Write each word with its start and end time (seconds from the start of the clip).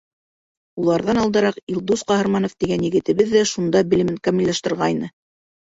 Уларҙан 0.83 1.19
алдараҡ 1.23 1.59
Илдус 1.73 2.03
Ҡаһарманов 2.13 2.55
тигән 2.65 2.87
егетебеҙ 2.89 3.37
ҙә 3.37 3.47
шунда 3.53 3.85
белемен 3.93 4.21
камиллаштырғайны. 4.31 5.13